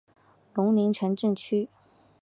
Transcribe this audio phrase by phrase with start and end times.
[0.55, 1.69] 尤宁城镇区。